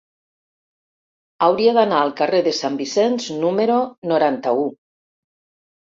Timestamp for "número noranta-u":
3.45-4.69